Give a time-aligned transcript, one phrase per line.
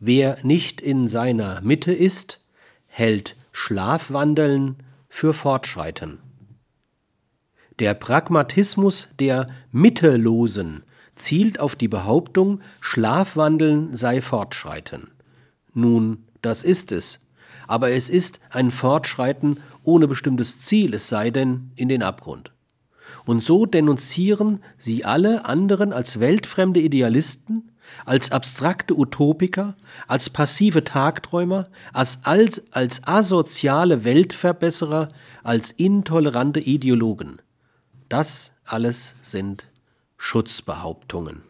[0.00, 2.40] Wer nicht in seiner Mitte ist,
[2.86, 4.76] hält Schlafwandeln
[5.08, 6.18] für Fortschreiten.
[7.78, 10.82] Der Pragmatismus der Mittelosen
[11.16, 15.08] zielt auf die Behauptung, Schlafwandeln sei Fortschreiten.
[15.74, 17.20] Nun, das ist es,
[17.66, 22.52] aber es ist ein Fortschreiten ohne bestimmtes Ziel, es sei denn in den Abgrund.
[23.24, 27.72] Und so denunzieren sie alle anderen als weltfremde Idealisten,
[28.04, 29.76] als abstrakte Utopiker,
[30.06, 35.08] als passive Tagträumer, als, als, als asoziale Weltverbesserer,
[35.42, 37.40] als intolerante Ideologen.
[38.08, 39.68] Das alles sind
[40.16, 41.42] Schutzbehauptungen.